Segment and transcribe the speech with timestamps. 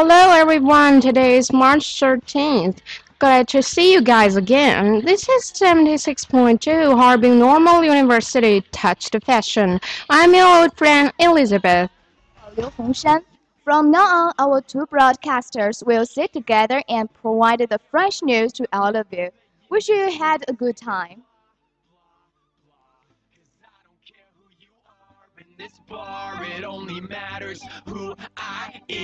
[0.00, 2.78] Hello everyone, today is March 13th.
[3.18, 5.04] Glad to see you guys again.
[5.04, 9.80] This is 76.2 Harbin Normal University Touch the Fashion.
[10.08, 11.90] I'm your old friend Elizabeth.
[12.56, 13.24] Liu Hongshan.
[13.64, 18.68] From now on, our two broadcasters will sit together and provide the fresh news to
[18.72, 19.30] all of you.
[19.68, 21.24] Wish you had a good time.
[25.58, 28.98] This bar, it only matters who I am.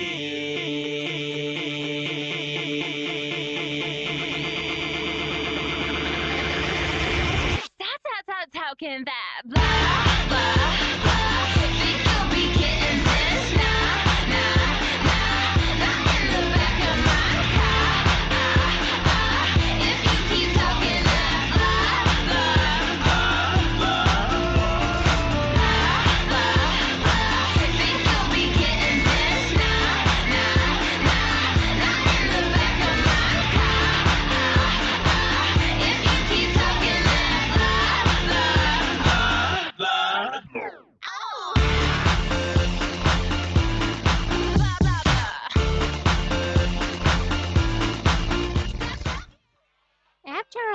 [7.78, 10.53] That's how, how, how can that blah, blah.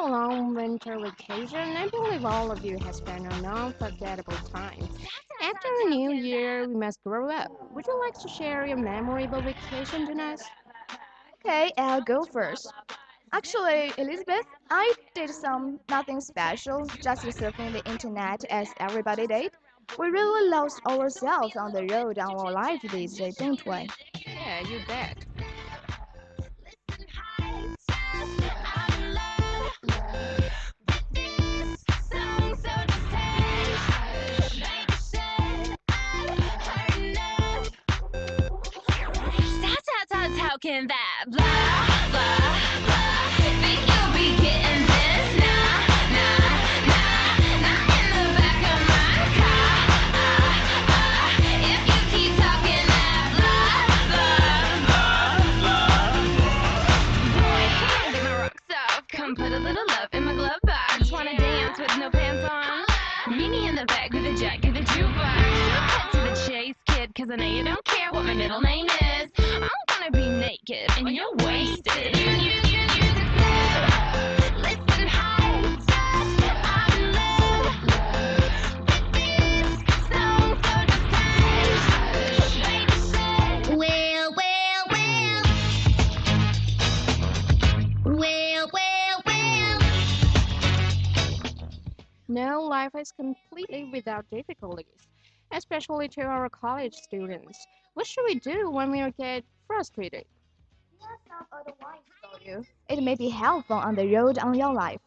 [0.09, 4.89] Long winter vacation, I believe all of you have spent an unforgettable time.
[5.41, 7.49] After a new year, we must grow up.
[7.73, 10.49] Would you like to share your memorable vacation to us?
[11.45, 12.71] Okay, I'll go first.
[13.31, 19.51] Actually, Elizabeth, I did some nothing special, just surfing the internet as everybody did.
[19.97, 23.87] We really lost ourselves on the road on our life these days, don't we?
[24.25, 25.25] Yeah, you bet.
[40.57, 43.29] Can that blah, blah, blah.
[43.37, 45.27] Think you'll be getting this?
[45.37, 46.49] Nah, nah,
[46.89, 49.69] nah, not in the back of my car.
[50.15, 56.13] Uh, if you keep talking that blah, blah, blah.
[57.35, 57.65] Boy,
[58.11, 59.03] get my rocks off.
[59.09, 61.11] Come put a little love in my glove box.
[61.11, 62.85] Wanna dance with no pants on?
[63.37, 65.43] Meet me in the back with a jack of the jukebox.
[65.89, 68.87] Cut to the chase, kid, 'cause I know you don't care what my middle name
[68.87, 69.31] is.
[69.39, 69.69] I'm
[70.09, 72.15] I be naked and you're wasted.
[83.69, 85.43] Well, well, well.
[88.05, 89.79] Well, well, well.
[92.27, 94.87] No, life is completely without difficulties
[95.51, 97.65] especially to our college students.
[97.93, 100.25] What should we do when we get frustrated?
[100.99, 102.65] Here some advice for you.
[102.89, 105.01] It may be helpful on the road on your life.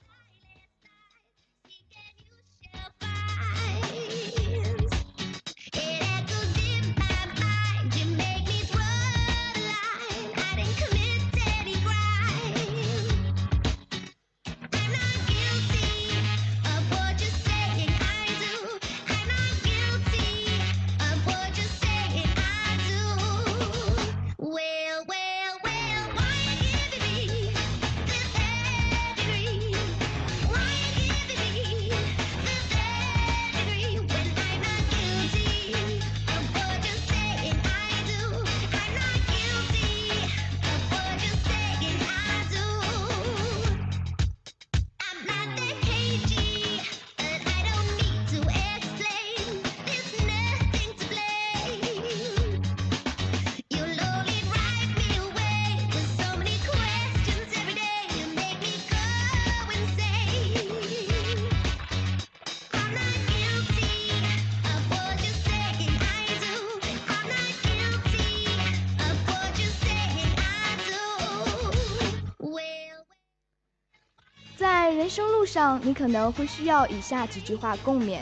[75.02, 78.20] 人生路上，你可能会需要以下几句话共勉。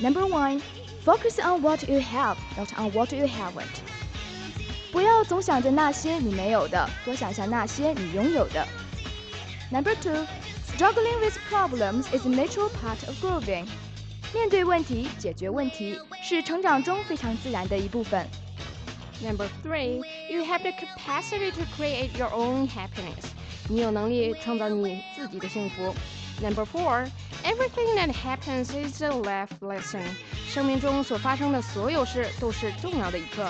[0.00, 0.60] Number one,
[1.04, 3.80] focus on what you have, not on what you haven't.
[4.90, 8.66] 不要总想着那些你没有的，多想想那些你拥有的。
[9.70, 10.26] Number two,
[10.66, 13.66] struggling with problems is a natural part of growing.
[14.32, 18.26] 面对问题，解决问题是成长中非常自然的一部分。
[19.22, 23.26] Number three, you have the capacity to create your own happiness.
[23.67, 25.93] 你有能力创造你自己的幸福。
[26.41, 27.07] Number four,
[27.43, 30.03] everything that happens is a life lesson.
[30.47, 33.49] 生命中所发生的所有事都是重要的一课。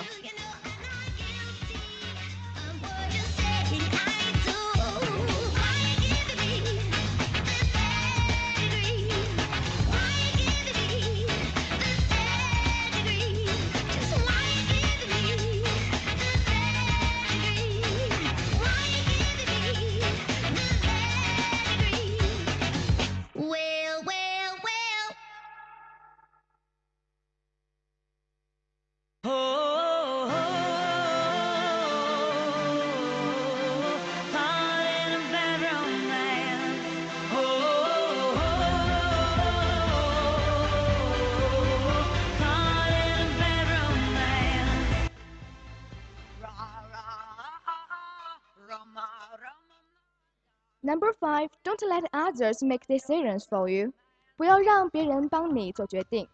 [50.85, 53.93] Number five, don't let others make decisions for you.
[54.35, 56.27] 不要让别人帮你做决定。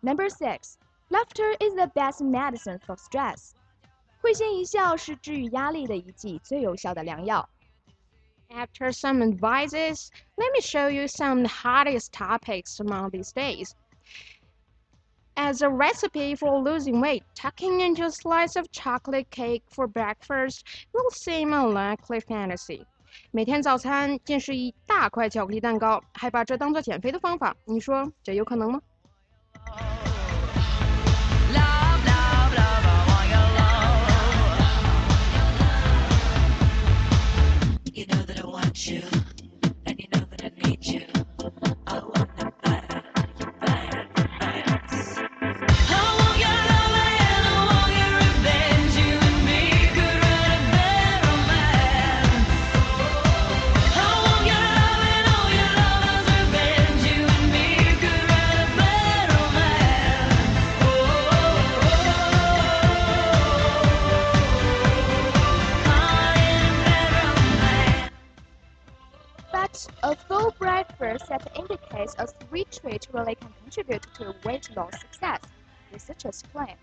[0.00, 0.76] Number six,
[1.10, 3.52] laughter is the best medicine for stress.
[4.22, 7.48] 会心一笑是治愈压力的一剂最有效的良药。
[8.50, 13.74] After some advices, let me show you some hottest topics among these days.
[15.36, 20.66] As a recipe for losing weight, tucking into a slice of chocolate cake for breakfast
[20.92, 22.84] will seem a likely fantasy.
[23.31, 28.81] 每天早餐竟是一大块巧克力蛋糕，还把这当做减肥的方法，你说这有可能吗？
[73.14, 75.40] sweet treat really can contribute to weight loss success,
[75.92, 76.76] researchers claim.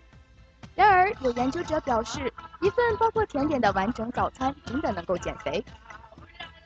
[0.74, 5.64] 然而，有研究者表示，一份包括甜点的完整早餐真的能够减肥。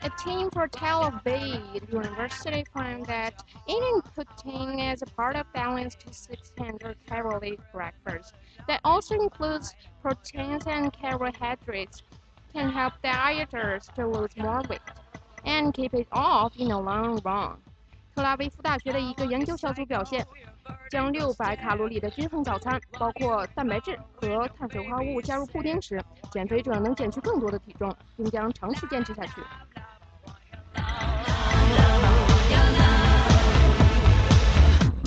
[0.03, 3.33] A team for Tel Aviv University found that
[3.69, 8.35] eating poutine as a part of balanced 600 calorie breakfast
[8.67, 12.03] that also includes proteins and carbohydrates
[12.53, 14.81] can help dieters to lose more weight
[15.45, 17.59] and keep it off in the long run.
[18.18, 20.26] 特拉维夫大学的一个研究小组表现，
[20.90, 29.34] 将六百卡路里的均衡早餐，包括蛋白质和碳水化合物加入布丁时，减肥者能减去更多的体重，并将长期坚持下去。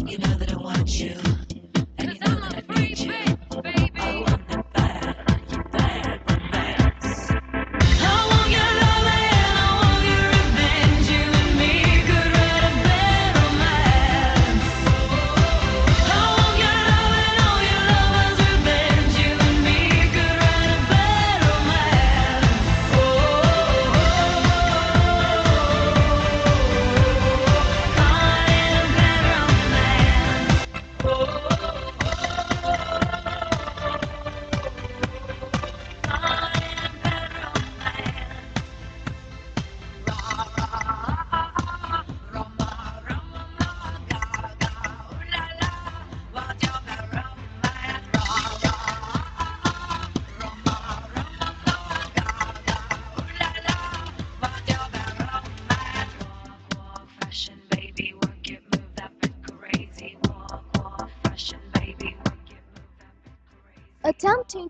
[0.07, 1.39] You know that I want you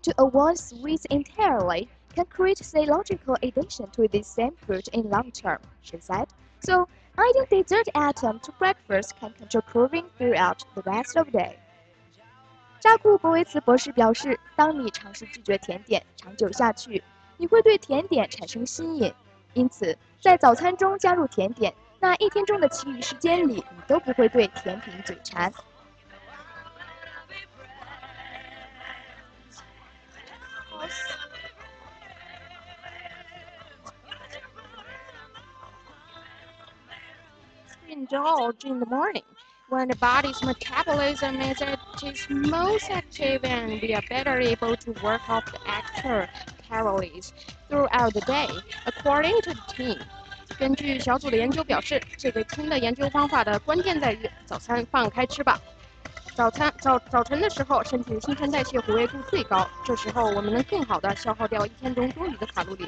[0.00, 5.58] to avoid sweets entirely can create psychological addiction to this same food in long term,
[5.82, 6.28] she said.
[6.60, 6.88] So,
[7.18, 11.58] adding dessert atom to breakfast can control craving throughout the rest of the day.
[12.80, 17.04] 扎库博维茨博士表示，当你尝试拒绝甜点，长久下去，
[17.36, 19.12] 你会对甜点产生吸引。
[19.52, 25.52] 因此，在早餐中加入甜点，那一天中的其余时间里，你都不会对甜品嘴馋。
[37.90, 39.24] indulge in the morning
[39.68, 44.92] when the body's metabolism is at its most active and we are better able to
[45.02, 46.28] work off the extra
[46.68, 47.32] calories
[47.68, 48.48] throughout the day,
[48.86, 49.98] according to the team.
[50.58, 55.60] 根据小组的研究表示，这个 team 的研究方法的关键在于早餐放开吃吧。
[56.34, 62.86] 早餐早早晨的时候，身体的新陈代谢活跃度最高，这时候我们能更好的消耗掉一天中多余的卡路里。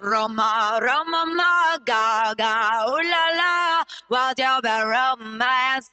[0.00, 5.88] Roma Roma ma ga ga ooh la la，我叫 bad romance。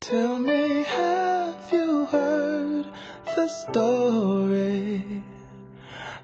[0.00, 2.86] Tell me, have you heard
[3.36, 5.22] the story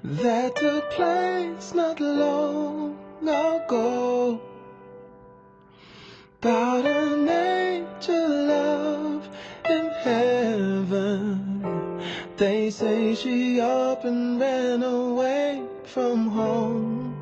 [0.05, 4.39] that took place not long ago?
[6.41, 9.27] About an angel love
[9.67, 11.63] in heaven.
[12.37, 17.17] They say she up and ran away from home.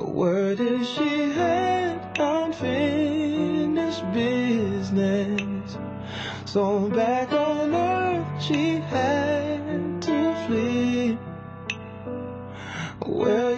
[0.00, 5.78] Word is she had unfinished business.
[6.46, 9.33] So back on earth she had
[13.24, 13.53] Well,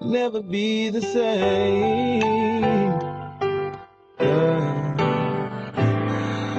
[0.00, 2.22] Never be the same.
[4.20, 4.96] Yeah.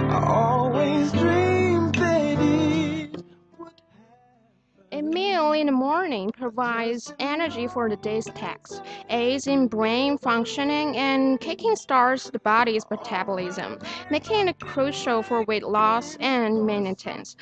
[0.09, 3.23] I always dreamed that it
[3.57, 3.73] would
[4.91, 10.95] A meal in the morning provides energy for the day's tasks, aids in brain functioning,
[10.95, 13.79] and kicking starts the body's metabolism,
[14.11, 17.35] making it crucial for weight loss and maintenance.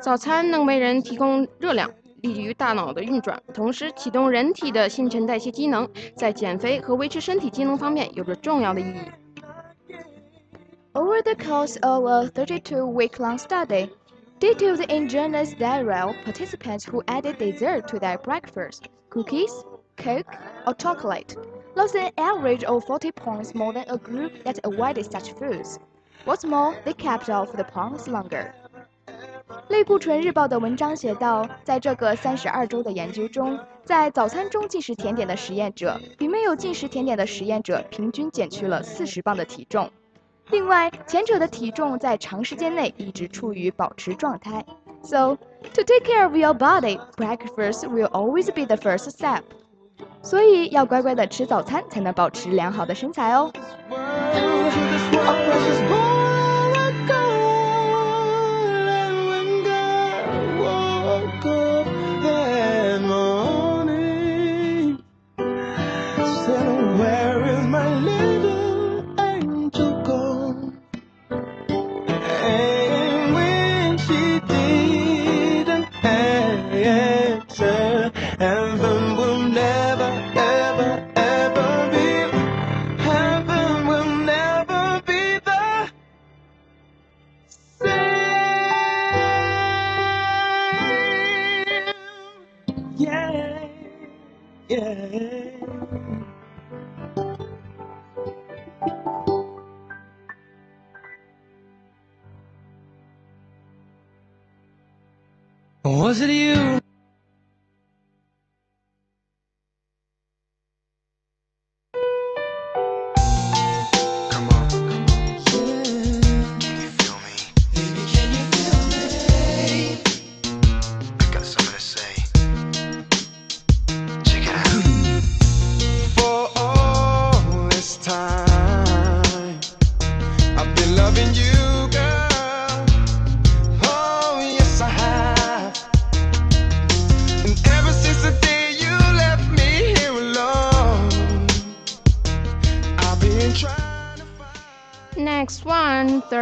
[0.00, 1.90] 早餐能为人提供热量。
[2.22, 9.00] 利于大脑的运转，同时启动人体的新陈代谢机能，在减肥和维持身体机能方面有着重要的意义。
[10.94, 13.90] Over the course of a 32 week long study,
[14.40, 19.52] detailed the ingenious diary participants who added dessert to their breakfast cookies,
[19.96, 20.24] cake,
[20.66, 21.36] or chocolate
[21.74, 25.78] lost an average of 40 pounds more than a group that avoided such foods.
[26.24, 28.54] What's more, they kept off the pounds longer.
[29.69, 39.89] 类固醇日报的文章写道，在这个三十二周的研究中，在早餐中进食甜点的实验者比没有进食甜点的实验者平均减去了四十磅的体重。
[40.49, 44.65] 另外，前者的体重在长时间内一直处于保持状态。
[45.03, 45.37] So,
[45.73, 49.41] to take care of your body, breakfast will always be the first step.
[50.21, 53.51] 所以要乖乖的吃早餐，才能保持良好的身材哦。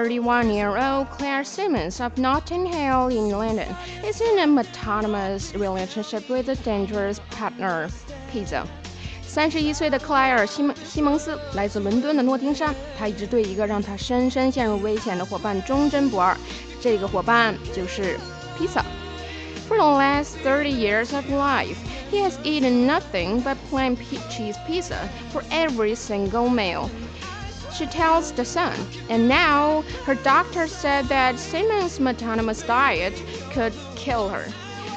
[0.09, 3.69] 31-year-old Claire Simmons of Notting Hill in London
[4.05, 7.89] is in a monotonous relationship with a dangerous partner,
[8.33, 8.65] Pizza.
[9.27, 16.37] 三十一岁的克莱尔·西蒙西蒙斯来自伦敦的诺丁山，他一直对一个让他深深陷入危险的伙伴忠贞不二，
[16.81, 18.17] 这个伙伴就是
[18.57, 18.85] 披萨。
[19.69, 21.77] For the last 30 years of life,
[22.13, 26.89] he has eaten nothing but plain pe- cheese pizza for every single meal.
[27.79, 28.73] She tells The Sun,
[29.09, 33.15] and now her doctor said that Simmons' monotonous diet
[33.53, 34.45] could kill her.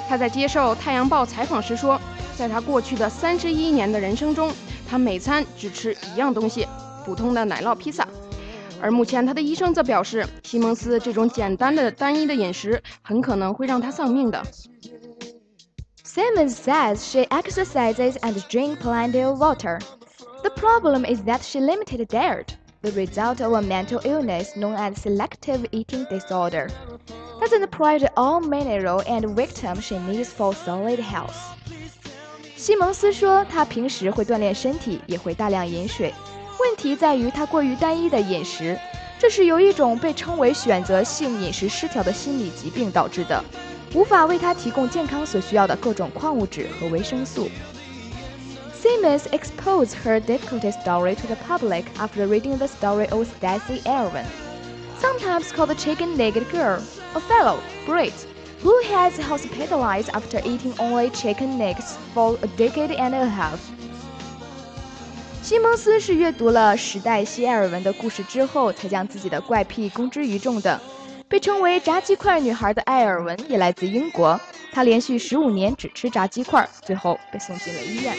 [0.08, 2.00] 她在接受《太阳报》采访时说，
[2.38, 4.54] 在她过去的三十一年的人生中，
[4.88, 6.68] 她每餐只吃一样东西，
[7.04, 8.08] 普通的奶酪披萨。
[8.80, 14.44] 而目前，她的医生则表示，西蒙斯这种简单的、单一的饮食很可能会让她丧命的。
[16.06, 19.80] Simmons says she exercises and drinks plenty of water.
[20.44, 22.50] The problem is that she limited diet,
[22.83, 26.69] The result of a mental illness known as selective eating disorder.
[27.41, 31.35] Doesn't deprive all mineral and victim she needs for solid health.
[32.57, 36.13] 西蒙斯说，他平时会锻炼身体，也会大量饮水。
[36.61, 38.79] 问题在于他过于单一的饮食，
[39.19, 43.43] 这是由一种被称为选择性饮食失调的心理疾病导致的，
[43.95, 47.49] 无法为他提供健康所需要的各种矿物质和维生素。
[48.92, 54.26] Simmons exposed her difficulty story to the public after reading the story of Stacey Erwin,
[55.00, 56.82] sometimes called the chicken-legged girl,
[57.16, 58.14] a fellow, Brit,
[58.62, 63.60] who has hospitalized after eating only chicken legs for a decade and a half.
[65.42, 70.80] 西蒙斯是阅读了时代西埃尔文的故事之后，才将自己的怪癖公之于众的。
[71.33, 74.39] 被称为“炸鸡块女孩”的艾尔文也来自英国，
[74.71, 78.15] 她连续十五年只吃炸鸡块，最后被送进了医院。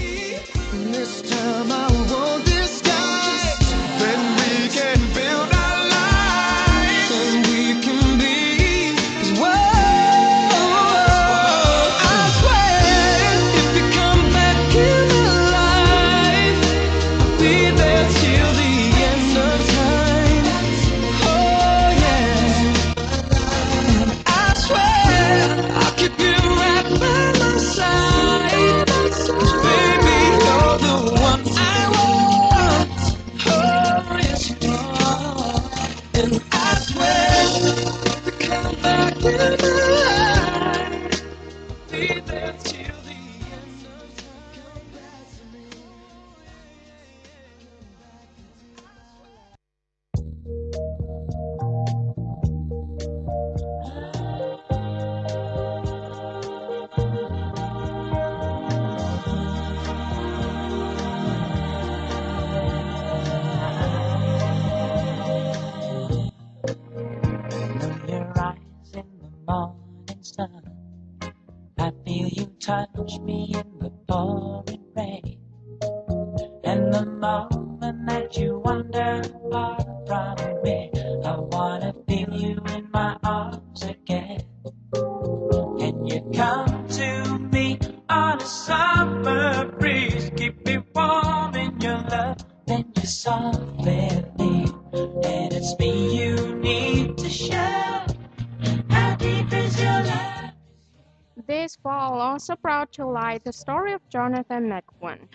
[101.45, 105.27] This fall also brought to light the story of Jonathan McGowan,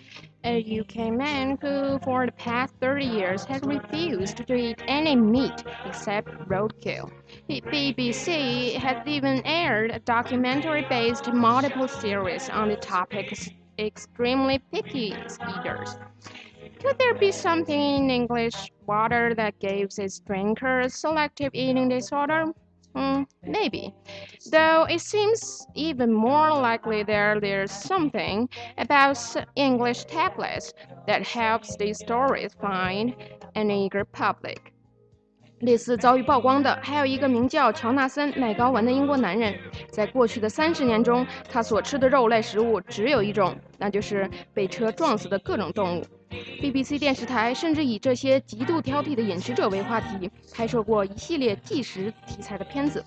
[0.43, 5.63] a UK man who, for the past 30 years, has refused to eat any meat
[5.85, 7.11] except roadkill.
[7.47, 14.59] The BBC has even aired a documentary based multiple series on the topic ex- extremely
[14.73, 15.13] picky
[15.59, 15.95] eaters.
[16.79, 22.51] Could there be something in English water that gives its drinkers selective eating disorder?
[22.94, 23.92] Hmm, maybe.
[24.52, 30.70] Though it seems even more likely there there's something about s- English tablets
[31.06, 33.14] that helps these stories find
[33.54, 34.58] an eager public.
[35.60, 39.58] 类似遭遇曝光的，还有一个名叫乔纳森·麦高文的英国男人。
[39.90, 46.04] 在过去的三十年中，他所吃的肉类食物只有一种，那就是被车撞死的各种动物。
[46.61, 53.03] BBC 电视台甚至以这些极度挑剔的饮食者为话题，拍摄过一系列纪实题材的片子。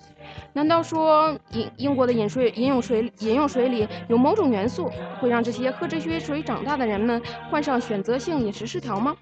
[0.51, 9.15] 难道说英英国的饮水饮用水饮用水里有某种元素，会让这些喝这些水长大的人们患上选择性饮食失调吗？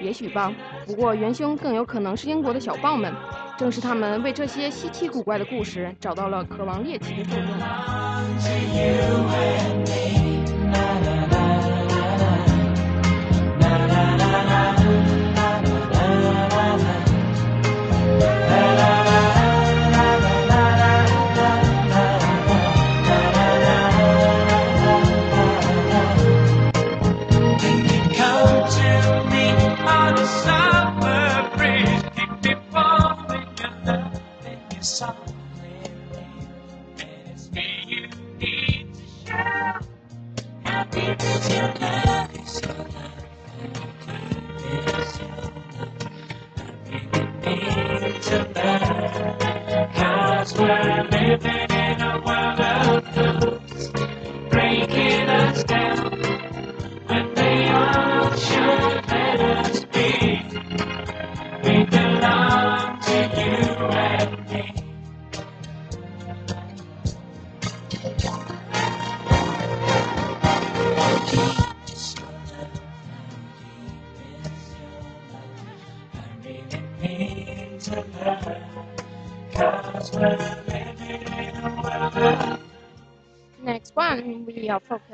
[0.00, 0.52] 也许吧，
[0.86, 3.14] 不过元凶更有可能是英国的小蚌们，
[3.58, 7.44] 正是他们为这些稀奇古怪的故事找到了渴望猎奇的受众。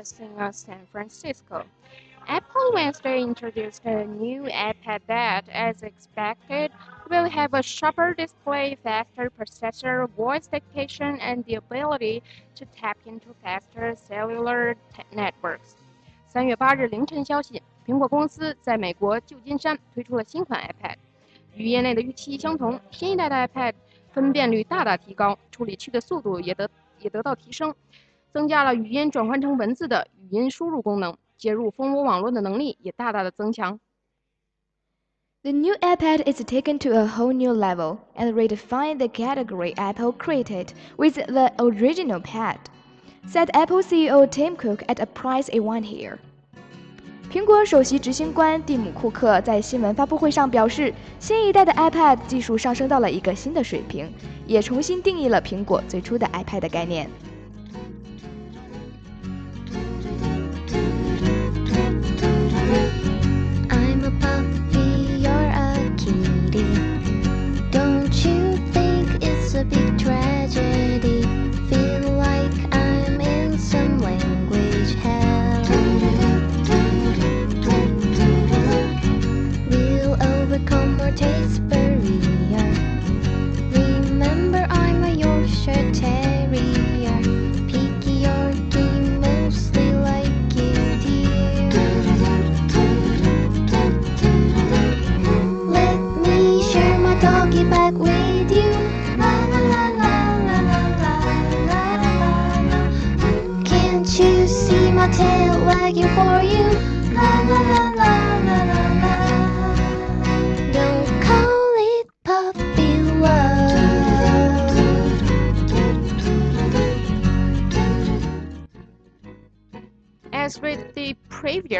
[0.00, 1.64] focusing on San Francisco.
[2.28, 6.72] Apple Wednesday introduced a new iPad that, as expected,
[7.08, 12.22] will have a sharper display, faster processor, voice dictation, and the ability
[12.56, 15.76] to tap into faster cellular t- networks.
[16.26, 20.96] 三月八日凌晨消息，苹果公司在美国旧金山推出了新款 iPad，
[21.54, 23.72] 与业内的预期相同，新一代的 iPad
[24.12, 27.72] 分辨率大大提高，处理器的速度也得也得到提升。
[28.32, 33.78] 增加了语音转换成文字的语音输入功能，接入蜂窝网络的能力也大大的增强。
[35.42, 40.12] The new iPad is taken to a whole new level and redefine the category Apple
[40.12, 42.56] created with the original pad,
[43.28, 46.18] said Apple CEO Tim Cook at a press event here.
[47.30, 54.12] 苹果首席执行官蒂姆·库克在新闻发布会上表示，新一代的 iPad 技术上升到了一个新的水平，
[54.46, 57.08] 也重新定义了苹果最初的 iPad 概念。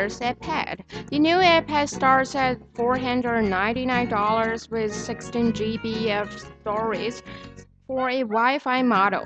[0.00, 0.81] previous iPad.
[1.11, 7.22] The new iPad starts at $499 with 16 GB of storage
[7.87, 9.24] for a Wi-Fi model.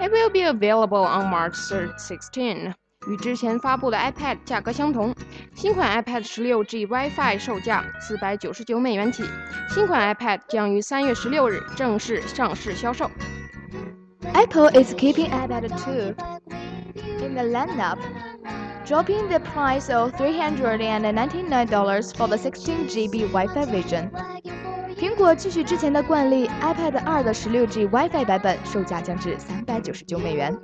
[0.00, 2.74] It will be available on March 16.
[3.08, 5.12] 与之前发布的 iPad 价格相同，
[5.54, 9.24] 新款 iPad 16G WiFi 售价四百九十九美元起。
[9.68, 13.10] 新款 iPad 将于三月十六日正式上市销售。
[14.34, 16.14] Apple is keeping iPad 2
[17.24, 17.98] in the lineup,
[18.87, 24.09] Dropping the price of $399 for the 16GB Wi-Fi version.
[24.97, 30.57] 苹果继续之前的惯例，iPad 二的 16G WiFi 版本售价降至三百九十九美元。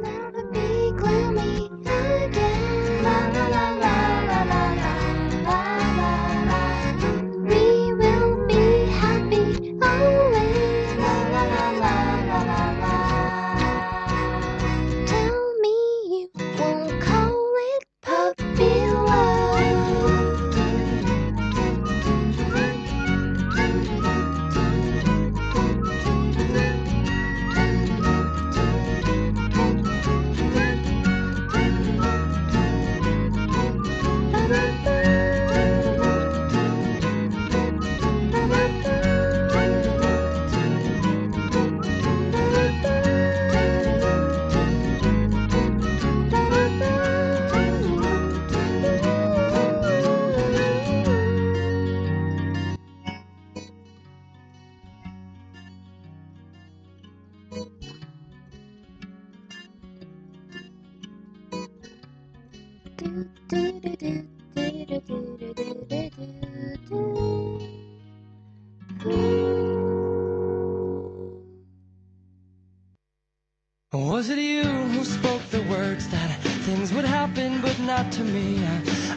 [73.94, 78.60] Was it you who spoke the words that things would happen, but not to me?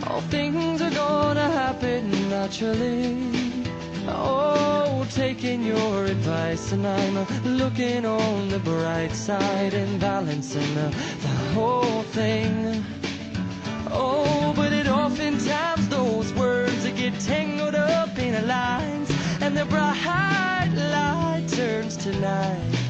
[0.07, 3.17] All things are gonna happen naturally.
[4.07, 7.25] Oh, taking your advice, and I'm
[7.57, 10.91] looking on the bright side and balancing uh,
[11.23, 12.85] the whole thing.
[13.91, 19.11] Oh, but it oftentimes those words that get tangled up in the lines,
[19.41, 22.86] and the bright light turns to night.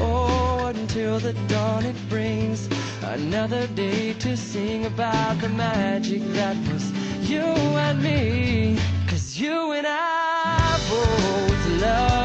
[0.00, 2.68] Oh, until the dawn it brings
[3.02, 6.90] another day to sing about the magic that was
[7.28, 8.78] you and me.
[9.08, 12.19] Cause you and I both loved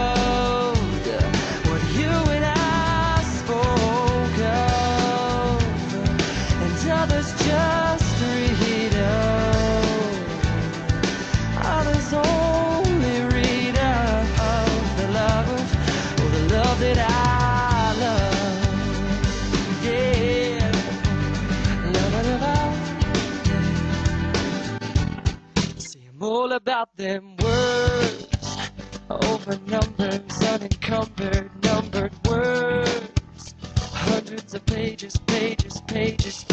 [26.66, 28.58] about them words,
[29.08, 33.54] over numbers, unencumbered, numbered words.
[33.94, 36.44] Hundreds of pages, pages, pages,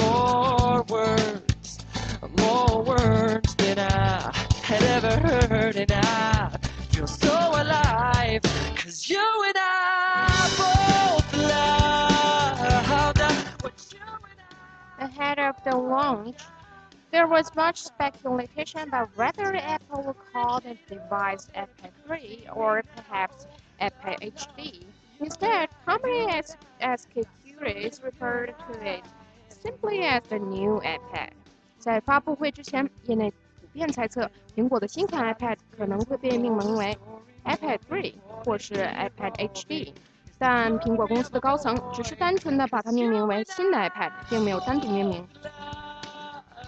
[17.41, 23.47] was much speculation about whether Apple would call the device iPad 3 or perhaps
[23.79, 24.85] iPad HD.
[25.19, 26.27] Instead, company
[26.79, 29.03] SK Curious referred to it
[29.49, 31.31] simply as the new iPad.
[31.79, 36.95] 在发布会之前，业内普遍猜测苹果的新款 iPad 可能会被命名为
[37.45, 38.13] iPad 3
[38.45, 39.93] 或是 iPad HD。
[40.37, 45.27] 但苹果公司的高层只是单纯的把它命名为新的 iPad，并没有单独命名。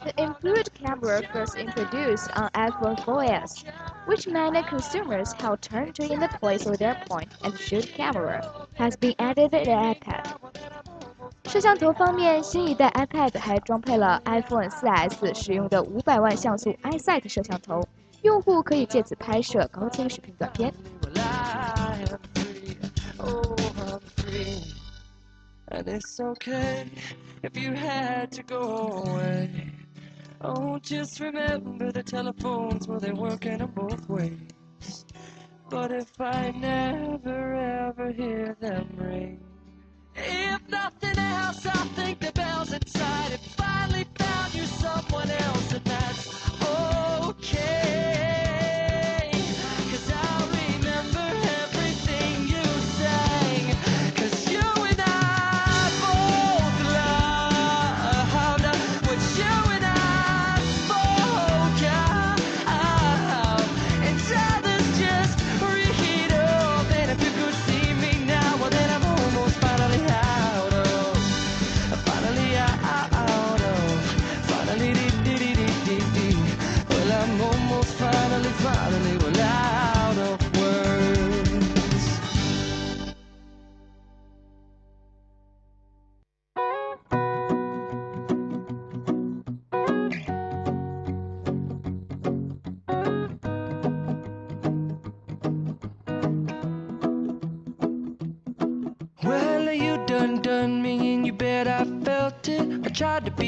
[0.03, 3.65] The improved camera first introduced on iPhone 4S,
[4.05, 8.41] which many consumers have turned to in the place of their point and shoot camera,
[8.75, 10.25] has been added to the iPad.
[11.45, 17.85] 摄像头方面，新一代 iPad 还装配了 iPhone 4S 使用的500万像素 iSight 摄像头，
[18.21, 20.73] 用户可以借此拍摄高清视频短片。
[21.01, 22.77] Well, I am free.
[23.17, 24.73] Oh, I'm free.
[25.71, 26.85] And it's okay
[27.41, 29.49] if you had to go away.
[30.46, 35.06] Oh, just remember the telephones, well, they're working in both ways.
[35.70, 39.40] But if I never ever hear them ring,
[40.14, 45.72] if nothing else, I think the bells inside have finally found you someone else,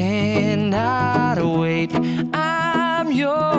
[0.00, 1.94] cannot wait.
[2.32, 3.49] I'm yours.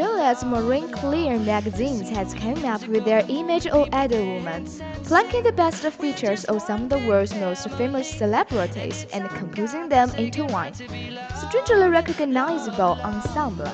[0.00, 4.64] well as Marie Claire magazines has come up with their image of idol women,
[5.04, 10.08] plucking the best features of some of the world's most famous celebrities and composing them
[10.12, 13.66] into one strangely recognizable ensemble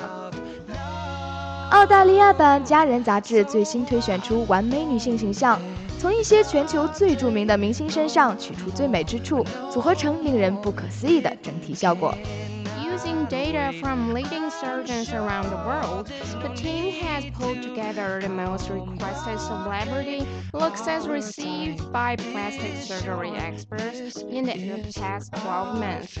[13.26, 16.06] Using data from leading surgeons around the world,
[16.40, 23.32] the team has pulled together the most requested celebrity looks as received by plastic surgery
[23.32, 26.16] experts in the past 12 months.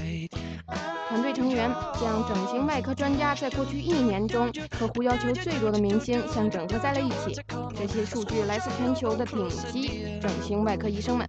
[1.08, 7.40] 团队成员将整形外科专家在过去一年中客户要求最多的明星相整合在了一起。
[7.76, 11.28] 这些数据来自全球的顶级整形外科医生们。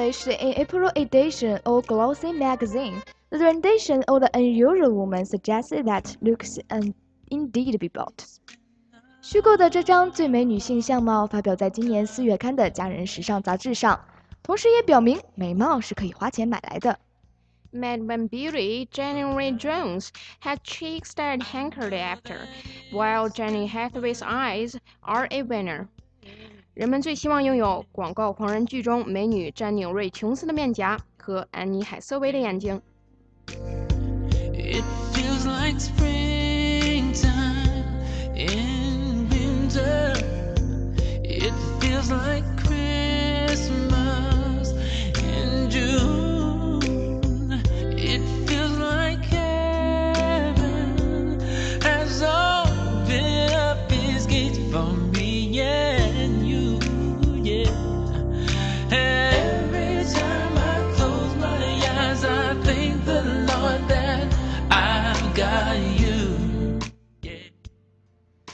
[0.00, 3.02] published in April edition of Glossy magazine.
[3.28, 6.94] The rendition of The Unusual Woman suggested that looks and
[7.30, 8.24] indeed be bought.
[9.20, 14.00] 虚构的这张最美女性相貌发表在今年四月刊的《家人时尚》杂志上，
[14.42, 16.98] 同时也表明美貌是可以花钱买来的。
[17.70, 20.08] Mad Men Beauty, January Jones,
[20.42, 22.48] had cheeks that hankered after,
[22.90, 25.88] while Jenny Hathaway's eyes are a winner.
[26.80, 32.80] 人们最希望拥有广告狂人剧中美女詹妮瑞·琼斯的面颊和安妮·海瑟薇的眼睛。
[33.46, 35.44] It feels
[42.10, 43.89] like Christmas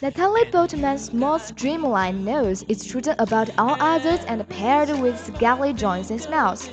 [0.03, 6.29] Natalie Portman's small streamlined nose is treated about all others and paired with Scarlett Johansson's
[6.29, 6.69] mouth.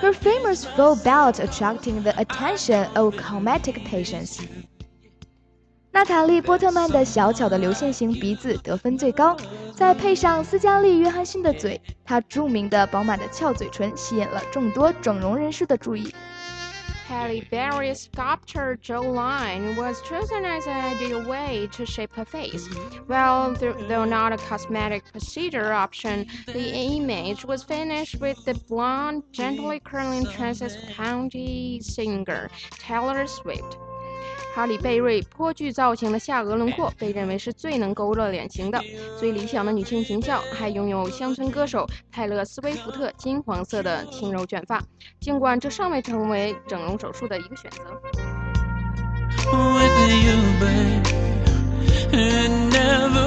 [0.00, 4.40] Her famous full belt attracting the attention of comatic patients.
[5.92, 9.36] 娜塔莉·波特曼的小巧的流线型鼻子得分最高，
[9.76, 16.12] 再配上斯嘉丽·约翰逊的嘴，她著名的饱满的翘嘴唇吸引了众多整容人士的注意。
[17.14, 22.68] Halle Berry's sculptor jawline was chosen as an ideal way to shape her face.
[23.06, 29.22] Well, th- though not a cosmetic procedure option, the image was finished with the blonde,
[29.30, 32.50] gently curling tresses county singer
[32.80, 33.78] Taylor Swift.
[34.54, 38.80] 哈里贝瑞颇具造型的下颚轮廓被认为是最能勾勒脸型的，
[39.18, 44.80] 最理想的女性形象，还拥有乡村歌手泰勒·斯威夫特金黄色的轻柔卷发。
[45.20, 47.80] 尽管这尚未成为整容手术的一个选择。
[49.52, 51.04] with you, babe.
[52.12, 53.26] It never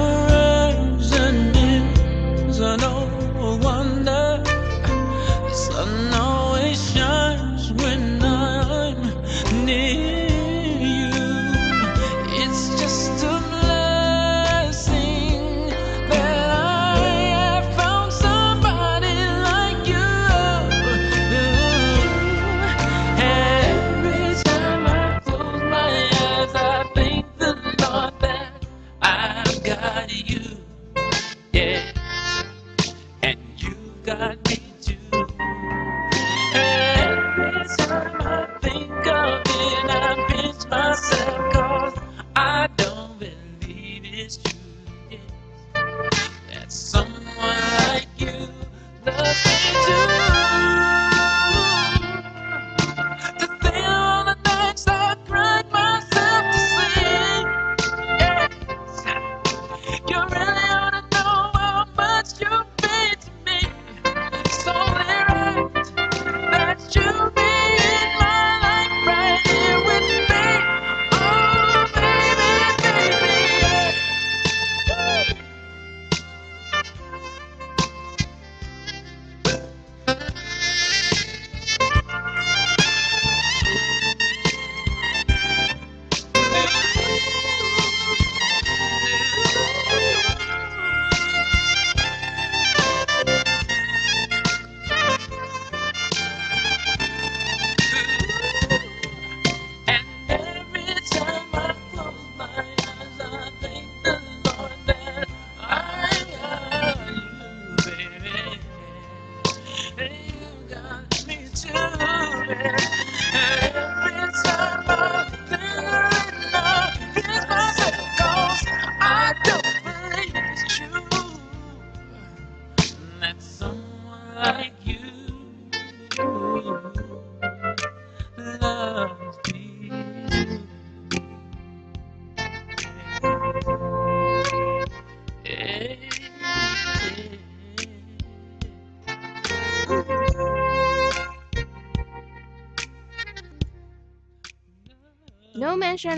[1.12, 1.12] ends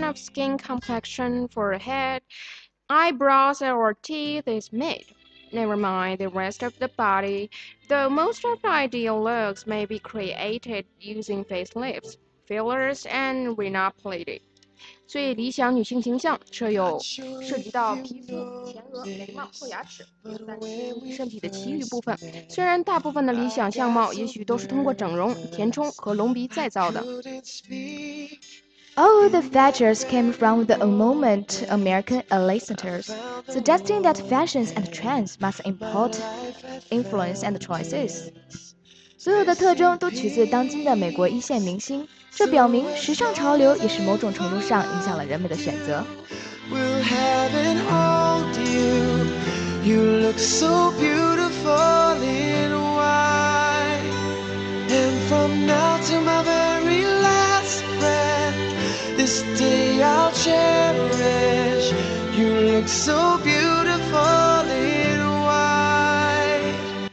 [0.00, 2.22] mention of skin complexion, forehead,
[2.88, 5.04] eyebrows, or teeth is made.
[5.52, 7.50] Never mind the rest of the body,
[7.86, 12.16] though most of the ideal looks may be created using facelifts,
[12.46, 14.40] fillers, and rhinoplasty.
[15.06, 20.06] 最理想女性形象设有涉及到皮肤、前额、眉毛或牙齿，
[20.46, 22.18] 但是身体的其余部分。
[22.48, 27.04] 虽然大部分的理想相貌也许都是通过整容、填充和隆鼻再造的。
[28.96, 33.10] All the features came from the moment American listeners,
[33.46, 36.16] suggesting that fashions and trends must import
[36.90, 38.32] influence and choices.
[39.18, 46.02] 所有的特征都取自当今的美国一线明星，这表明时尚潮流也是某种程度上影响了人们的选择。
[46.70, 47.02] will
[60.43, 61.91] cherish.
[62.37, 67.09] You look so beautiful in white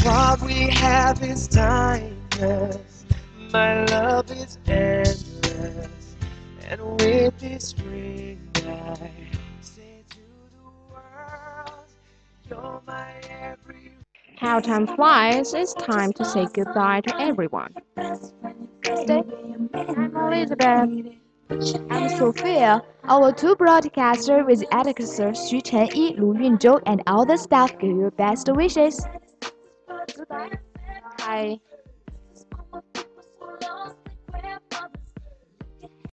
[0.02, 3.04] What we have is timeless.
[3.52, 6.16] My love is endless.
[6.68, 9.10] And with this ring, I
[9.60, 10.16] say to
[10.56, 11.84] the world,
[12.48, 13.12] you're my
[14.42, 17.72] How time flies, it's time to say goodbye to everyone.
[17.94, 19.22] Best when you kiss Wednesday.
[19.72, 21.88] I'm Elizabeth.
[21.88, 22.82] I'm Sophia.
[23.04, 28.10] Our two broadcasters with editors Xu Chenyi, Lu Yunzhou, and all the staff give you
[28.16, 29.06] best wishes.
[31.18, 31.60] Bye.